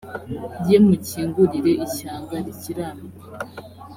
ye 0.69 0.77
mukingurire 0.85 1.71
ishyanga 1.85 2.35
rikiranuka 2.45 3.25